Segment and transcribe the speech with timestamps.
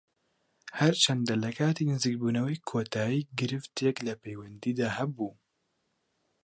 [0.79, 5.31] هەرچەندە لە کاتی نزیکبوونەوەی کۆتایی گرفتێک لە پەیوەندیدا هەبوو